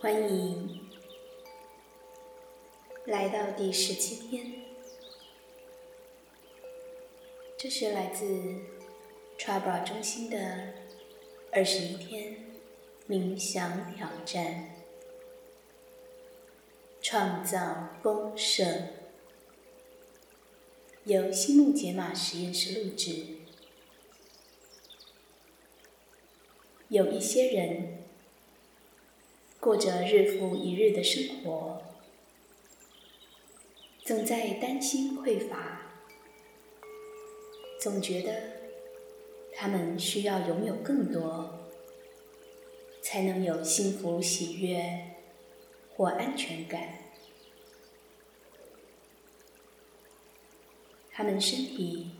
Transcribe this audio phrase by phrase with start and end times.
[0.00, 0.80] 欢迎
[3.04, 4.64] 来到第十七天，
[7.58, 8.24] 这是来自
[9.38, 10.72] Trouble 中心的
[11.52, 12.46] 二十一天
[13.06, 14.70] 冥想挑战，
[17.02, 18.88] 创造丰盛，
[21.04, 23.26] 由心木解码实验室录制。
[26.88, 27.99] 有一些人。
[29.60, 31.82] 过着日复一日的生活，
[34.02, 35.92] 总在担心匮乏，
[37.78, 38.32] 总觉得
[39.54, 41.68] 他们需要拥有更多，
[43.02, 45.16] 才能有幸福、喜悦
[45.94, 46.94] 或安全感。
[51.10, 52.12] 他们身体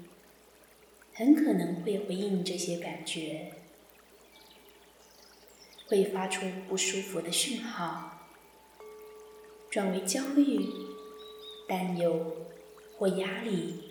[1.15, 3.53] 很可能会回应这些感觉。
[5.91, 8.29] 会发出不舒服的讯号，
[9.69, 10.65] 转为焦虑、
[11.67, 12.47] 担忧
[12.97, 13.91] 或压力。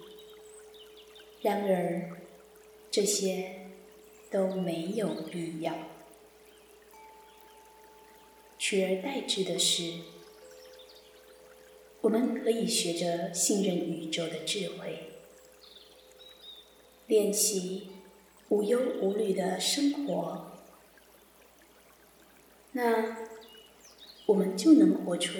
[1.41, 2.21] 然而，
[2.89, 3.67] 这些
[4.31, 5.73] 都没有必要。
[8.57, 9.95] 取而代之的是，
[11.99, 15.11] 我们可以学着信任宇宙的智慧，
[17.07, 17.89] 练习
[18.47, 20.58] 无忧无虑的生活。
[22.71, 23.17] 那
[24.27, 25.39] 我们就能活出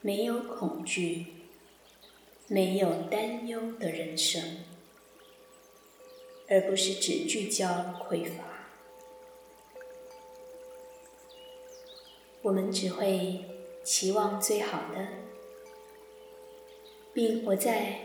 [0.00, 1.26] 没有恐惧、
[2.46, 4.58] 没有担忧的人生，
[6.48, 7.66] 而不是只聚焦
[8.08, 8.44] 匮乏。
[12.42, 13.44] 我们只会
[13.82, 15.08] 期望最好的，
[17.12, 18.00] 并活在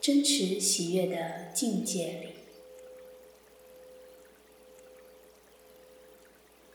[0.00, 2.45] 真实喜悦的境界里。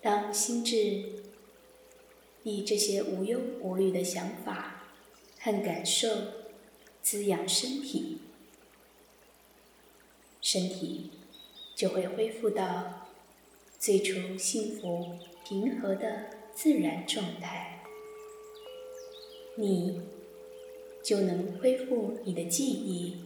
[0.02, 1.04] 当心智
[2.44, 4.88] 以这些无忧无虑的想法
[5.40, 6.10] 和感受
[7.04, 8.18] 滋养身体，
[10.42, 11.12] 身体
[11.76, 13.08] 就会恢复到
[13.78, 15.18] 最初幸福
[15.48, 17.84] 平和的自然状态。
[19.56, 20.02] 你
[21.04, 23.18] 就能恢复你的记忆，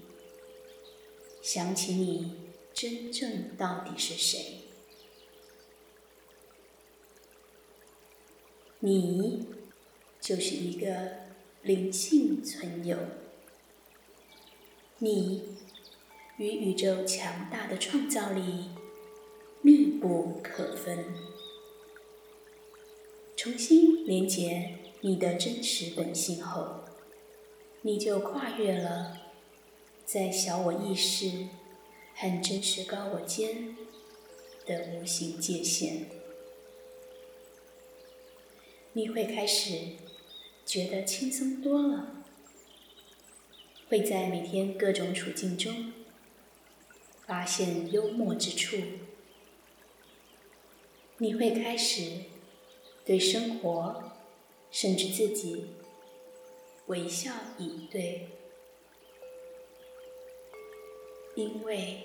[1.41, 2.33] 想起你
[2.73, 4.64] 真正到底是谁。
[8.85, 9.47] 你
[10.21, 10.93] 就是一个
[11.63, 12.95] 灵性存有，
[14.99, 15.41] 你
[16.37, 18.69] 与宇宙强大的创造力
[19.63, 21.03] 密不可分。
[23.35, 26.81] 重新连接你的真实本性后，
[27.81, 29.17] 你就跨越了
[30.05, 31.47] 在小我意识
[32.13, 33.75] 和真实高我间
[34.67, 36.05] 的无形界限。
[38.97, 39.73] 你会开始
[40.65, 42.23] 觉得轻松多了，
[43.89, 45.91] 会在每天各种处境中
[47.25, 48.77] 发现幽默之处。
[51.17, 52.21] 你会开始
[53.03, 54.13] 对生活，
[54.71, 55.71] 甚至自己
[56.85, 58.29] 微笑以对，
[61.35, 62.03] 因为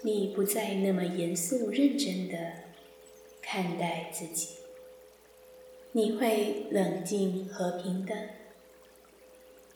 [0.00, 2.54] 你不再那么严肃认真的
[3.42, 4.61] 看待自己。
[5.94, 8.30] 你会冷静和平的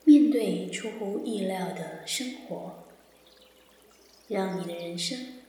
[0.05, 2.85] 面对出乎意料的生活，
[4.27, 5.43] 让你的人生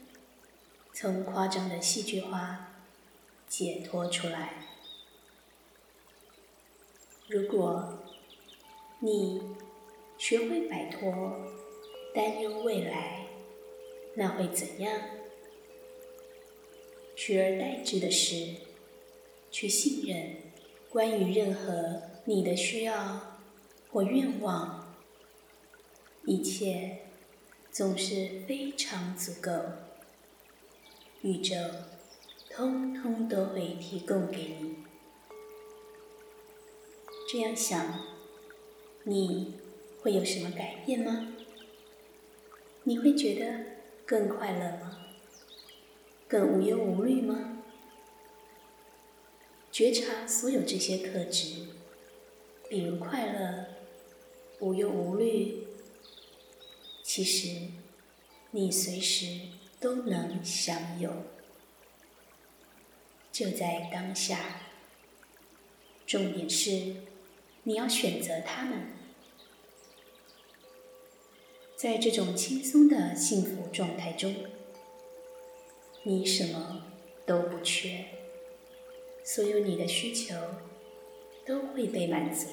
[0.93, 2.83] 从夸张的戏剧化
[3.47, 4.67] 解脱出来。
[7.29, 8.03] 如果
[8.99, 9.41] 你
[10.17, 11.47] 学会摆脱
[12.13, 13.27] 担忧未来，
[14.15, 14.99] 那会怎样？
[17.15, 18.55] 取而代之的是
[19.49, 20.46] 去信任。
[20.97, 23.37] 关于任何你的需要
[23.91, 24.95] 或愿望，
[26.25, 27.01] 一切
[27.69, 29.51] 总是非常足够。
[31.21, 31.55] 宇宙
[32.49, 34.77] 通通都会提供给你。
[37.31, 37.99] 这样想，
[39.03, 39.53] 你
[40.01, 41.27] 会有什么改变吗？
[42.85, 43.63] 你会觉得
[44.03, 44.97] 更快乐吗？
[46.27, 47.56] 更无忧无虑吗？
[49.77, 51.67] 觉察所有这些特质，
[52.67, 53.65] 比如快乐、
[54.59, 55.67] 无忧无虑，
[57.03, 57.67] 其实
[58.49, 59.39] 你随时
[59.79, 61.11] 都能享有，
[63.31, 64.61] 就在当下。
[66.07, 66.95] 重点是
[67.61, 68.81] 你要选择他们，
[71.75, 74.33] 在这种轻松的幸福状态中，
[76.01, 76.87] 你什么
[77.27, 78.16] 都不缺。
[79.29, 80.33] 所有你的需求
[81.45, 82.47] 都会被满足，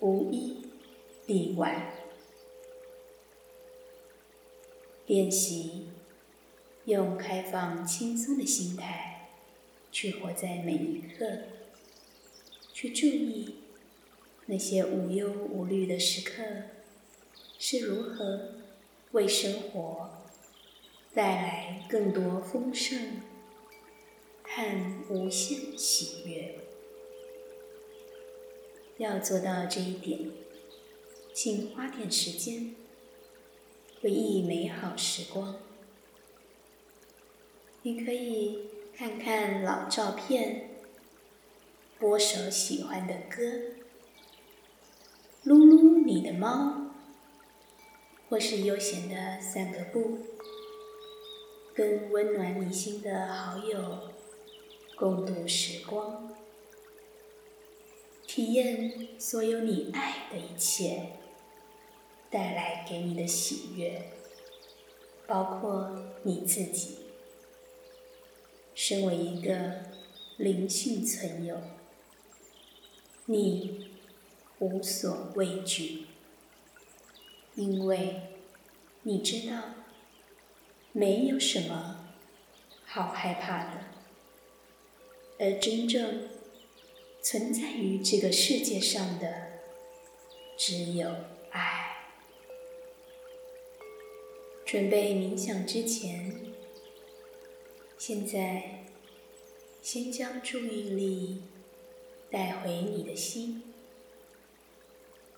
[0.00, 0.66] 无一
[1.24, 1.94] 例外。
[5.06, 5.88] 练习
[6.84, 9.30] 用开放、轻松的心态
[9.90, 11.38] 去活在每一刻，
[12.74, 13.54] 去注意
[14.44, 16.42] 那些无忧无虑的时刻
[17.58, 18.56] 是如何
[19.12, 20.22] 为生活
[21.14, 23.22] 带来更多丰盛。
[24.52, 26.58] 和无限喜悦，
[28.98, 30.28] 要做到这一点，
[31.32, 32.74] 请花点时间
[34.02, 35.56] 回忆美好时光。
[37.82, 40.70] 你可以看看老照片，
[42.00, 43.76] 播首喜欢的歌，
[45.44, 46.90] 撸撸你的猫，
[48.28, 50.18] 或是悠闲的散个步，
[51.72, 54.10] 跟温暖你心的好友。
[55.00, 56.30] 共度时光，
[58.26, 61.12] 体验所有你爱的一切
[62.28, 64.12] 带来给你的喜悦，
[65.26, 66.98] 包括你自己。
[68.74, 69.86] 身为一个
[70.36, 71.58] 灵性存有，
[73.24, 73.92] 你
[74.58, 76.08] 无所畏惧，
[77.54, 78.20] 因为
[79.04, 79.62] 你知道
[80.92, 82.04] 没有什么
[82.84, 83.89] 好害怕的。
[85.42, 86.28] 而真正
[87.22, 89.52] 存在于这个世界上的，
[90.54, 91.08] 只有
[91.50, 91.96] 爱。
[94.66, 96.52] 准备冥想之前，
[97.96, 98.84] 现在
[99.80, 101.42] 先将注意力
[102.30, 103.62] 带回你的心，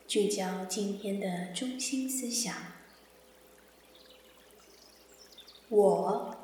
[0.09, 2.53] 聚焦今天的中心思想：
[5.69, 6.37] 我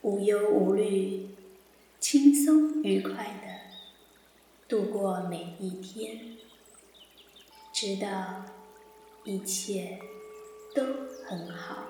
[0.00, 1.28] 无忧无虑。
[2.02, 6.36] 轻松愉快的度过每一天，
[7.72, 8.44] 直到
[9.22, 10.00] 一切
[10.74, 10.82] 都
[11.24, 11.86] 很好。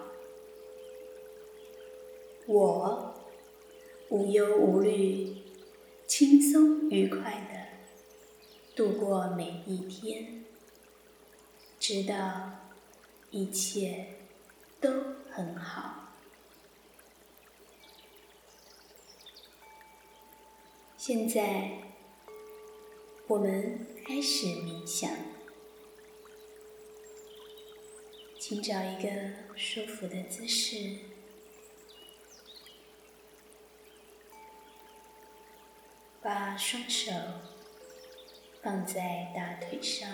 [2.46, 3.14] 我
[4.10, 5.34] 无忧无虑，
[6.06, 10.44] 轻松愉快的度过每一天，
[11.80, 12.50] 直到
[13.30, 14.08] 一切
[14.78, 14.90] 都
[15.30, 16.01] 很好。
[21.04, 21.68] 现在，
[23.26, 25.10] 我们开始冥想。
[28.38, 29.10] 请找一个
[29.56, 30.98] 舒服的姿势，
[36.22, 37.10] 把双手
[38.62, 40.08] 放在大腿上，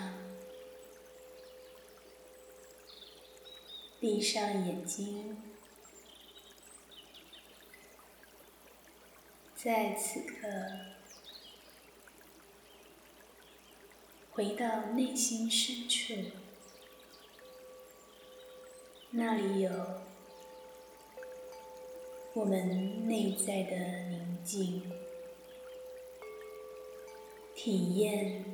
[3.99, 5.39] 闭上眼睛。
[9.61, 10.47] 在此刻，
[14.31, 16.13] 回到内心深处，
[19.09, 19.69] 那里有
[22.33, 23.75] 我们内在的
[24.07, 24.89] 宁静，
[27.53, 28.45] 体验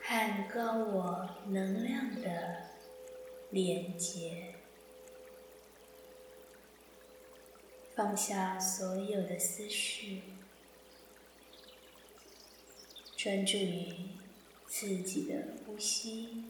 [0.00, 2.70] 和高我能量的
[3.50, 4.57] 连接。
[7.98, 10.22] 放下所有的思绪，
[13.16, 13.92] 专注于
[14.68, 16.44] 自己的呼吸。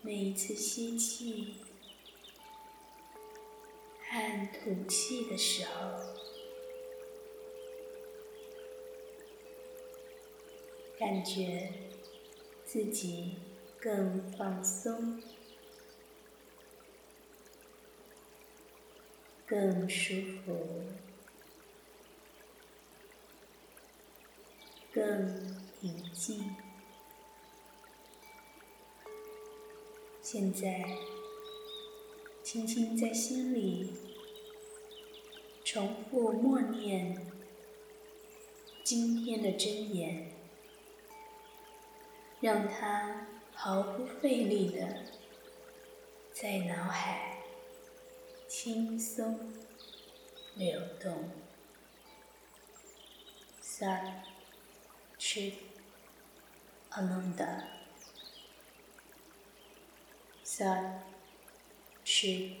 [0.00, 1.56] 每一次吸气
[4.08, 5.98] 和吐气的时候，
[10.96, 11.72] 感觉
[12.64, 13.38] 自己
[13.80, 15.20] 更放松。
[19.48, 20.12] 更舒
[20.44, 20.82] 服，
[24.92, 26.54] 更平静。
[30.20, 30.84] 现在，
[32.42, 33.94] 轻轻在心里
[35.64, 37.26] 重复默念
[38.84, 40.30] 今天的真言，
[42.42, 45.04] 让它毫不费力的
[46.34, 47.27] 在脑海。
[48.60, 49.38] 轻松
[50.56, 51.30] 流动
[53.62, 54.24] ，Sat
[55.16, 55.54] Chit
[56.90, 57.62] Ananda，Sat
[62.04, 62.56] Chit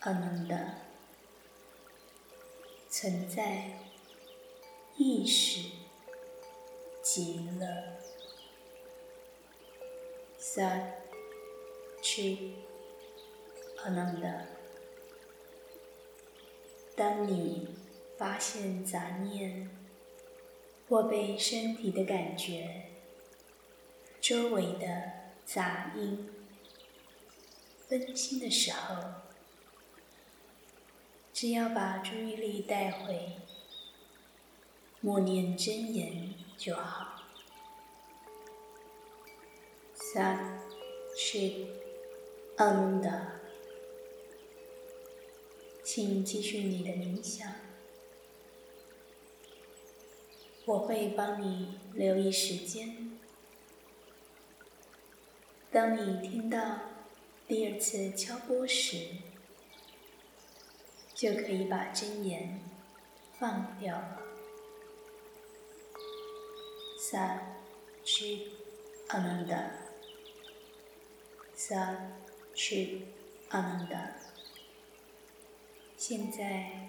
[0.00, 0.72] Ananda，
[2.88, 3.78] 存在
[4.96, 5.70] 意识
[7.00, 7.96] 极乐
[10.40, 10.82] ，Sat
[12.02, 12.54] Chit
[13.84, 14.59] Ananda。
[17.00, 17.66] 当你
[18.18, 19.70] 发现杂念
[20.86, 22.90] 或被身体的感觉、
[24.20, 25.10] 周围的
[25.46, 26.28] 杂音
[27.88, 29.02] 分心的时候，
[31.32, 33.38] 只要把注意力带回，
[35.00, 37.22] 默念真言就好。
[39.94, 40.60] 三、
[41.16, 41.66] 是、
[42.58, 43.39] 嗯的。
[45.92, 47.52] 请继续你的冥想，
[50.64, 53.18] 我会帮你留意时间。
[55.72, 56.78] 当你听到
[57.48, 59.08] 第二次敲钵时，
[61.12, 62.60] 就可以把真言
[63.36, 64.22] 放掉了。
[67.00, 67.56] 三、
[68.04, 68.52] 七、
[69.08, 69.72] 阿南达。
[71.56, 72.16] 三、
[72.54, 73.08] 七、
[73.48, 74.29] 阿南达。
[76.02, 76.88] 现在，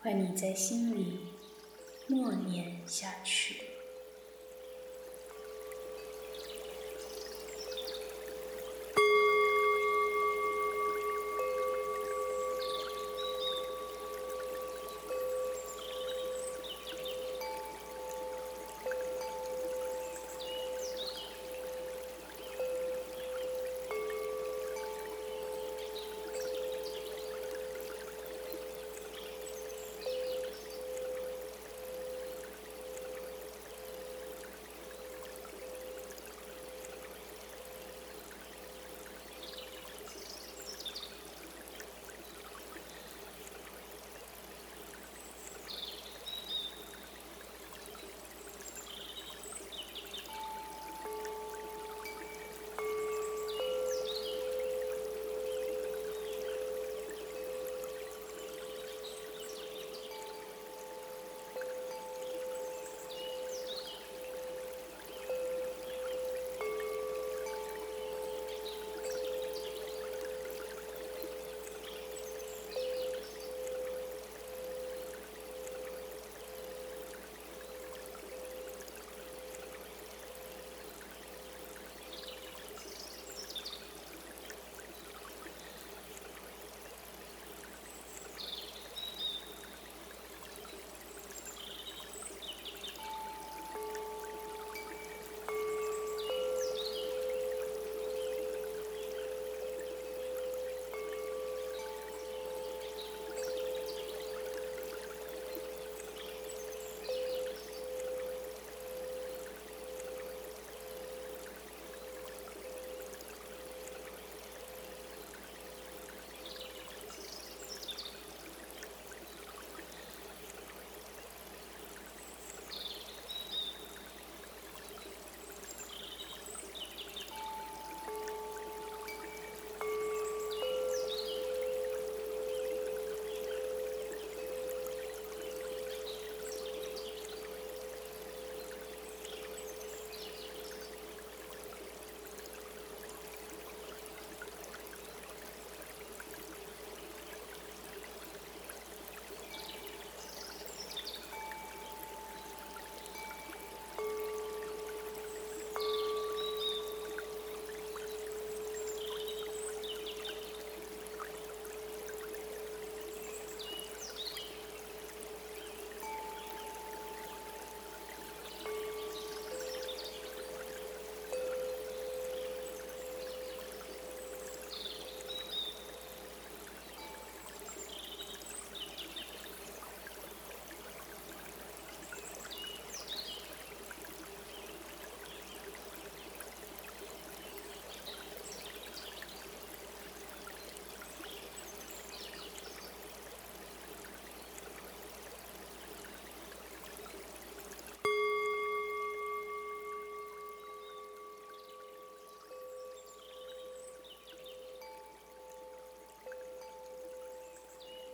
[0.00, 1.18] 换你在心里
[2.06, 3.67] 默念下去。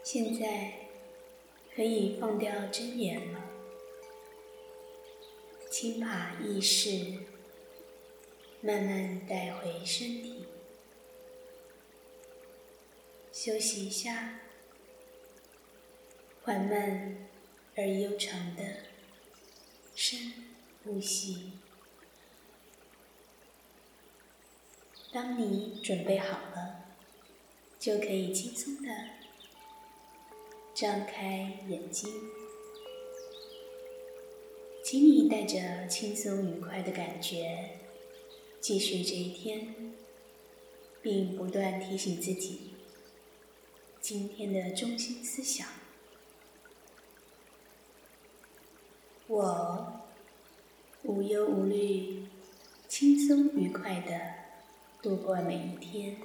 [0.05, 0.71] 现在
[1.75, 3.41] 可以放掉真言了，
[5.71, 7.21] 请把意识
[8.61, 10.45] 慢慢带回身体，
[13.33, 14.41] 休息一下，
[16.43, 17.27] 缓慢
[17.75, 18.63] 而悠长的
[19.95, 20.35] 深
[20.85, 21.53] 呼吸。
[25.11, 26.95] 当你准备好了，
[27.79, 29.24] 就可以轻松的。
[30.75, 32.11] 张开眼睛，
[34.83, 37.79] 请你带着轻松愉快的感觉
[38.61, 39.95] 继续这一天，
[41.01, 42.73] 并不断提醒自己
[44.01, 45.69] 今天的中心思想：
[49.29, 50.01] 我
[51.05, 52.27] 无忧无虑、
[52.89, 54.21] 轻松愉快的
[55.01, 56.17] 度过每一天，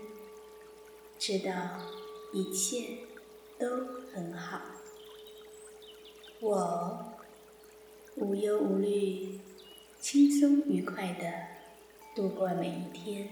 [1.19, 1.79] 知道
[2.33, 3.08] 一切。
[3.59, 3.67] 都
[4.13, 4.61] 很好，
[6.39, 7.13] 我
[8.15, 9.41] 无忧无虑、
[9.99, 11.29] 轻松愉快的
[12.15, 13.27] 度过每一天，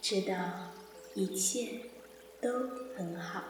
[0.00, 0.72] 知道
[1.14, 1.80] 一切
[2.40, 3.44] 都很好。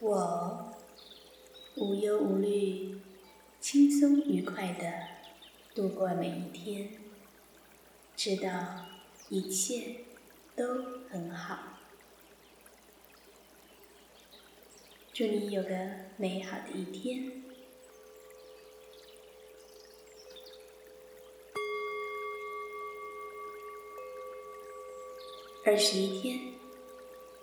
[0.00, 0.74] 我
[1.76, 3.00] 无忧无虑、
[3.60, 4.92] 轻松愉快的
[5.76, 6.90] 度过每一天，
[8.16, 8.50] 知道
[9.28, 9.98] 一切
[10.56, 10.64] 都
[11.08, 11.78] 很好。
[15.16, 15.70] 祝你有个
[16.18, 17.42] 美好的一天。
[25.64, 26.52] 二十一天，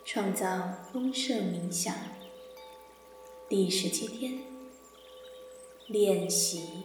[0.06, 1.96] 创造丰盛冥想。
[3.50, 4.38] 第十七天，
[5.88, 6.84] 练习。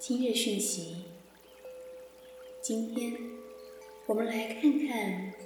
[0.00, 1.04] 今日讯息。
[2.60, 3.16] 今天，
[4.06, 5.41] 我们来看看。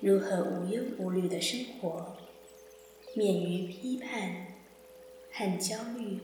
[0.00, 2.16] 如何无忧无虑的生活，
[3.14, 4.46] 免于批判
[5.32, 6.20] 和焦虑，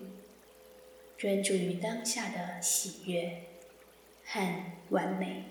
[1.18, 3.42] 专注于当下的喜悦
[4.24, 5.46] 和完美。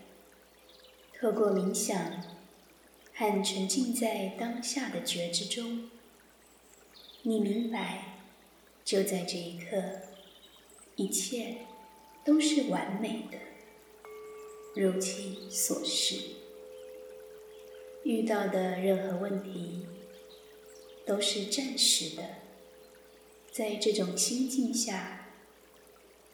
[1.19, 2.23] 透过冥想
[3.13, 5.89] 和沉浸在当下的觉知中，
[7.23, 8.19] 你明白，
[8.85, 9.81] 就在这一刻，
[10.95, 11.57] 一切
[12.23, 13.37] 都是完美的，
[14.81, 16.42] 如其所示。
[18.03, 19.85] 遇到的任何问题
[21.05, 22.23] 都是暂时的，
[23.49, 25.29] 在这种心境下，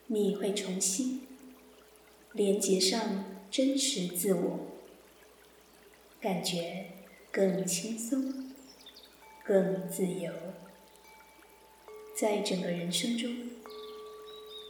[0.08, 1.28] 你会重新
[2.34, 4.68] 连接上真实自我，
[6.20, 6.88] 感觉
[7.32, 8.52] 更轻松、
[9.44, 10.34] 更自由。
[12.16, 13.52] 在整个人生中，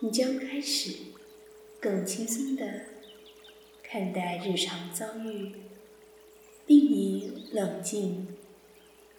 [0.02, 0.96] 你将开始
[1.80, 2.86] 更轻松的
[3.82, 5.54] 看待日常遭遇。
[6.70, 8.28] 并以冷静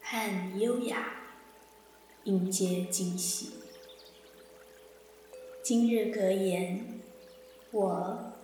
[0.01, 1.33] 和优雅
[2.23, 3.51] 迎接惊喜。
[5.61, 7.01] 今日格言：
[7.73, 8.35] 我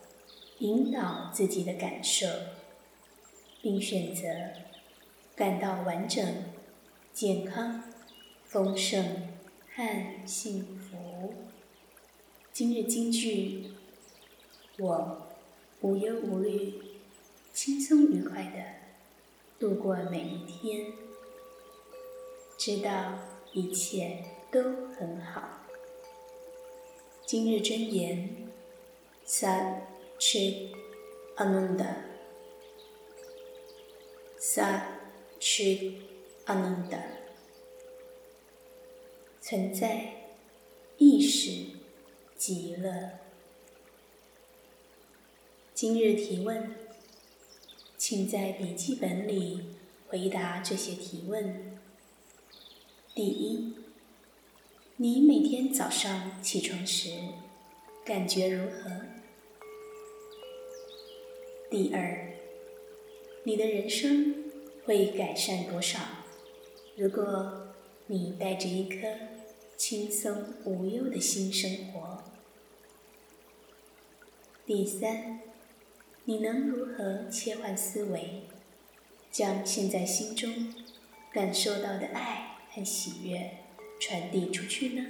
[0.58, 2.26] 引导自己的感受，
[3.62, 4.24] 并选择
[5.36, 6.42] 感到完整、
[7.12, 7.84] 健康、
[8.44, 9.28] 丰盛
[9.72, 11.32] 和幸福。
[12.52, 13.70] 今日金句：
[14.80, 15.28] 我
[15.80, 16.74] 无忧无虑、
[17.52, 18.84] 轻松愉快的。
[19.58, 20.92] 度过每一天，
[22.58, 23.18] 知道
[23.54, 25.62] 一切都很好。
[27.24, 28.50] 今日真言
[29.26, 29.80] ：Sat
[30.18, 30.74] Chit
[31.36, 31.92] Ananda，Sat
[35.40, 36.02] Chit
[36.44, 37.02] Ananda，
[39.40, 40.26] 存在
[40.98, 41.64] 意识
[42.36, 43.20] 极乐。
[45.72, 46.85] 今日提问。
[48.08, 49.62] 请在笔记本里
[50.06, 51.76] 回答这些提问。
[53.16, 53.74] 第一，
[54.94, 57.10] 你每天早上起床时
[58.04, 59.00] 感觉如何？
[61.68, 62.30] 第二，
[63.42, 64.52] 你的人生
[64.84, 65.98] 会改善多少？
[66.96, 67.74] 如果
[68.06, 69.08] 你带着一颗
[69.76, 72.22] 轻松无忧的心生活。
[74.64, 75.40] 第三。
[76.28, 78.42] 你能如何切换思维，
[79.30, 80.74] 将现在心中
[81.32, 83.58] 感受到的爱和喜悦
[84.00, 85.06] 传递出去呢？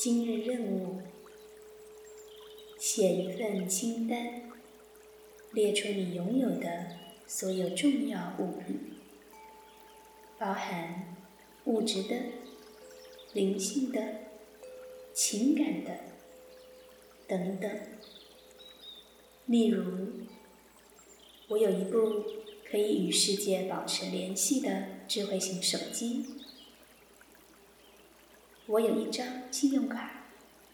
[0.00, 1.02] 今日任务：
[2.78, 4.50] 写一份清单，
[5.52, 8.94] 列出你拥有的所有重要物品，
[10.38, 11.14] 包含
[11.66, 12.16] 物质的、
[13.34, 14.00] 灵性的、
[15.12, 15.90] 情感的
[17.28, 17.70] 等等。
[19.46, 19.84] 例如，
[21.46, 22.24] 我有一部
[22.68, 26.24] 可以与世界保持联系的智慧型手机；
[28.66, 30.26] 我有一张信用卡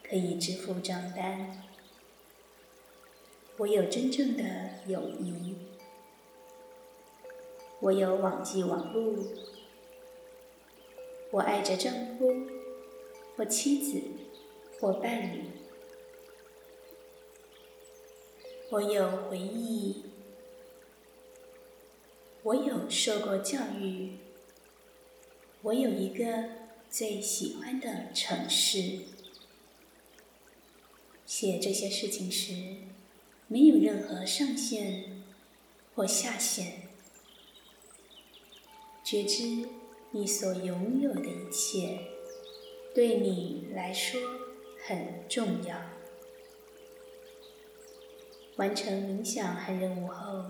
[0.02, 1.62] 可以支付账单；
[3.58, 4.42] 我有真正的
[4.86, 5.54] 友谊；
[7.80, 9.18] 我有网际网络；
[11.30, 12.34] 我爱着丈夫
[13.36, 14.00] 或妻子
[14.80, 15.61] 或伴侣。
[18.72, 19.96] 我有回忆，
[22.42, 24.12] 我有受过教育。
[25.60, 26.48] 我有一个
[26.88, 29.00] 最喜欢的城市。
[31.26, 32.54] 写这些事情时，
[33.46, 35.22] 没有任何上限
[35.94, 36.88] 或下限。
[39.04, 39.68] 觉知
[40.12, 41.98] 你所拥有的一切，
[42.94, 44.18] 对你来说
[44.86, 45.91] 很重要。
[48.56, 50.44] 完成冥想和任务后，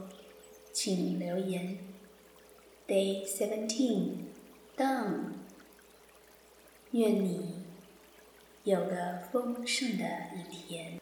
[0.73, 1.79] 请留言。
[2.87, 4.33] Day seventeen。
[4.75, 5.35] done，
[6.93, 7.63] 愿你
[8.65, 11.02] 有个丰盛的一天。